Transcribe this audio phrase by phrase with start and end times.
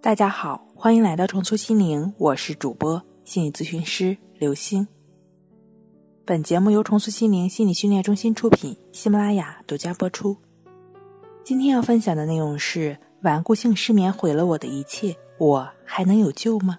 [0.00, 4.86] 大家好，欢迎来到重塑心灵，我是主播心理咨询师刘星。
[6.24, 10.36] 本节目由重塑心灵心理训练中心出品，喜马拉雅独家播出。
[11.42, 16.78] 今天要分享的内容是：顽固性失眠毁了我的一切，我还能有救吗？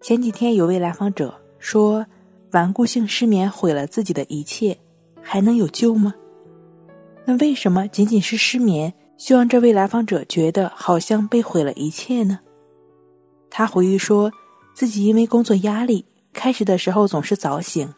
[0.00, 2.06] 前几天有位来访者说，
[2.52, 4.78] 顽固性失眠毁了自己的一切，
[5.20, 6.14] 还能有救吗？
[7.24, 8.94] 那为什么仅仅是失眠？
[9.16, 12.38] 希望这位来访者觉得好像被毁了一切呢。
[13.50, 14.30] 他回忆说，
[14.74, 17.92] 自己因为工作压力，开始的时候总是早醒，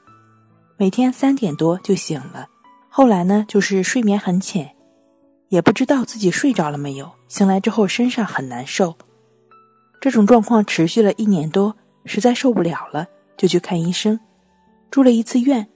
[0.77, 2.47] 每天三点多就醒了。
[2.89, 4.75] 后来呢，就是睡眠很浅，
[5.49, 7.11] 也不知道自己睡着了没有。
[7.27, 8.97] 醒来之后身上很难受，
[10.01, 13.07] 这种状况持续了一年多，实在受不了了，
[13.37, 14.19] 就去看医生，
[14.91, 15.69] 住了一次院。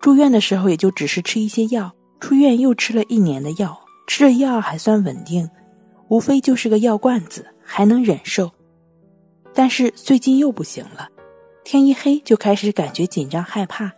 [0.00, 3.79] 住院的时候也就只是吃一些药，出院又吃了一年的药。
[4.10, 5.48] 吃了药还算稳定，
[6.08, 8.50] 无非就是个药罐子，还能忍受。
[9.54, 11.08] 但是最近又不行了，
[11.62, 13.92] 天一黑就开始感觉紧张害怕，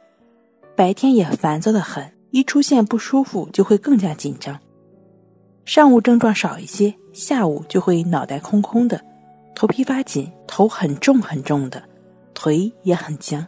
[0.76, 4.60] 白天也烦躁的很，一出现不舒服就会更加紧张。
[5.64, 9.02] 上午症状少一些，下午就会脑袋空空的，
[9.54, 11.82] 头皮发紧，头很重很重的，
[12.34, 13.46] 腿也很僵。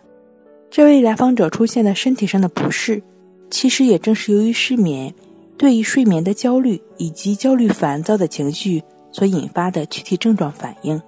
[0.70, 3.02] 这位来访者出现的身体上的不适，
[3.50, 5.14] 其实也正是由于失眠。
[5.56, 11.00] 对于睡眠的焦虑以及焦虑烦躁的情绪所引发的躯体症状反应，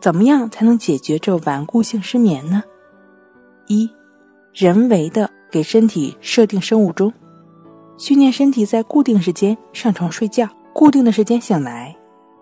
[0.00, 2.62] 怎么样才能解决这顽固性失眠呢？
[3.66, 3.90] 一，
[4.52, 7.12] 人为的给身体设定生物钟，
[7.96, 11.96] 训练身体在固定时间上床睡觉，固定的时间醒来，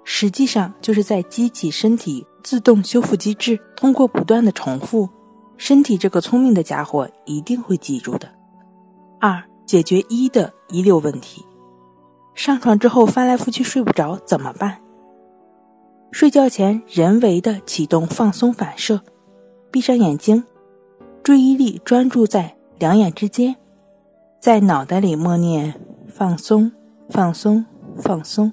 [0.04, 3.58] 实际上就是在激起身体自动修复机制。
[3.76, 5.08] 通过不断的重复，
[5.56, 8.28] 身体这个聪明的家伙一定会记住的。
[9.20, 9.47] 二。
[9.68, 11.44] 解决一的遗留问题，
[12.34, 14.78] 上床之后翻来覆去睡不着怎么办？
[16.10, 19.02] 睡觉前人为的启动放松反射，
[19.70, 20.42] 闭上眼睛，
[21.22, 23.54] 注意力专注在两眼之间，
[24.40, 25.78] 在脑袋里默念
[26.08, 26.72] 放松、
[27.10, 27.66] 放松、
[27.98, 28.50] 放松，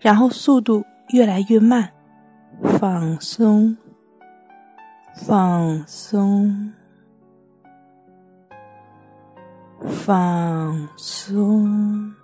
[0.00, 1.92] 然后速度越来越慢，
[2.60, 3.76] 放松、
[5.14, 6.72] 放松。
[9.84, 12.14] 放松，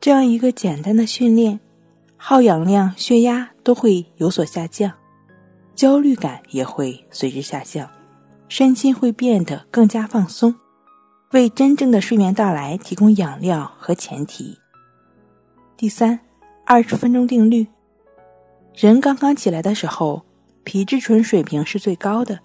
[0.00, 1.60] 这样一个简单的训练，
[2.16, 4.90] 耗氧量、血压都会有所下降，
[5.74, 7.88] 焦虑感也会随之下降，
[8.48, 10.54] 身心会变得更加放松，
[11.32, 14.58] 为真正的睡眠到来提供养料和前提。
[15.76, 16.18] 第三，
[16.64, 17.66] 二十分钟定律，
[18.74, 20.24] 人刚刚起来的时候，
[20.64, 22.38] 皮质醇水平是最高的，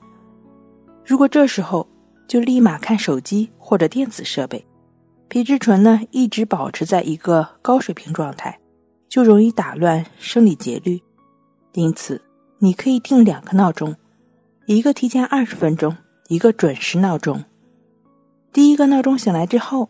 [1.05, 1.87] 如果这时候。
[2.29, 4.63] 就立马看手机或者电子设备，
[5.27, 8.59] 皮质醇呢一直保持在一个高水平状态，
[9.09, 11.01] 就容易打乱生理节律。
[11.73, 12.21] 因此，
[12.59, 13.95] 你可以定两个闹钟，
[14.67, 15.97] 一个提前二十分钟，
[16.27, 17.43] 一个准时闹钟。
[18.53, 19.89] 第一个闹钟醒来之后，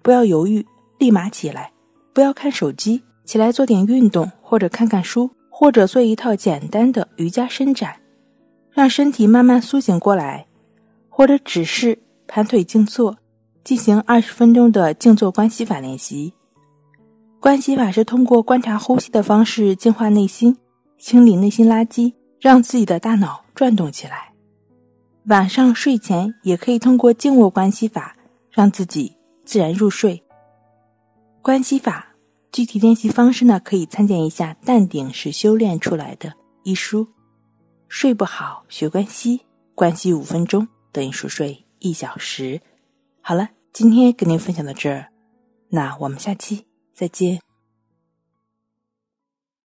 [0.00, 0.64] 不要犹豫，
[0.98, 1.72] 立马起来，
[2.14, 7.96] 不要看手机，起来做点运动，或者看看书，或者做一套简单的瑜伽伸展，
[8.70, 10.46] 让身体慢慢苏醒过来。
[11.20, 13.14] 或者只是盘腿静坐，
[13.62, 16.32] 进行二十分钟的静坐观息法练习。
[17.38, 20.56] 观息法是通过观察呼吸的方式净化内心，
[20.96, 24.32] 清理内心垃圾，让自己的大脑转动起来。
[25.26, 28.16] 晚上睡前也可以通过静卧观息法，
[28.50, 29.14] 让自己
[29.44, 30.24] 自然入睡。
[31.42, 32.14] 观息法
[32.50, 36.30] 具体练习方式呢，可以参见一下《淡定是修炼出来的》
[36.62, 37.06] 一书。
[37.88, 39.42] 睡不好学关息，
[39.74, 40.66] 关息五分钟。
[40.92, 42.60] 等于熟睡一小时。
[43.20, 45.08] 好了，今天跟您分享到这儿，
[45.68, 47.40] 那我们下期再见。